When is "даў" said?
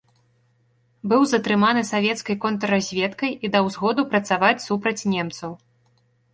3.59-3.65